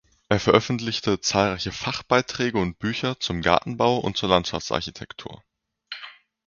[0.29, 5.43] Er veröffentlichte zahlreiche Fachbeiträge und Bücher zum Gartenbau und zur Landschaftsarchitektur.